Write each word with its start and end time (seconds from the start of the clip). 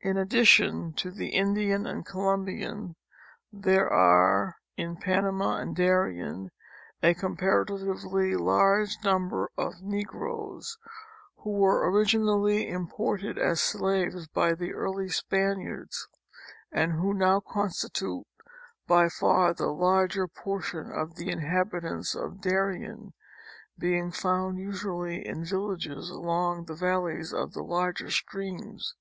In 0.00 0.16
addition 0.16 0.94
to 0.94 1.10
the 1.10 1.28
Indian 1.28 1.86
and 1.86 2.06
Colombian 2.06 2.96
there 3.52 3.90
are 3.92 4.56
in 4.78 4.96
Panama 4.96 5.58
and 5.58 5.76
Darien 5.76 6.50
a 7.02 7.12
comparatively 7.12 8.34
large 8.34 8.96
number 9.04 9.50
of 9.58 9.82
negroes, 9.82 10.78
who 11.40 11.50
were 11.50 11.90
originally 11.90 12.66
imported 12.66 13.36
as 13.36 13.60
slaves 13.60 14.26
by 14.26 14.54
the 14.54 14.72
early 14.72 15.10
Spaniards, 15.10 16.08
306 16.72 16.72
National 16.74 17.12
Geographic' 17.12 17.56
Magazine. 17.58 17.84
and 17.84 17.94
who 18.00 18.08
now 18.08 18.24
constitute 18.24 18.26
by 18.86 19.08
far 19.10 19.52
the 19.52 19.66
larger 19.70 20.26
portion 20.26 20.90
of 20.90 21.16
the 21.16 21.28
inhabit 21.28 21.84
ants 21.84 22.14
of 22.14 22.40
Darien, 22.40 23.12
being 23.78 24.10
found 24.12 24.56
usually 24.58 25.26
in 25.26 25.44
villages 25.44 26.08
along 26.08 26.64
the 26.64 26.74
valleys 26.74 27.34
of 27.34 27.52
the 27.52 27.62
larger 27.62 28.08
streams. 28.10 28.94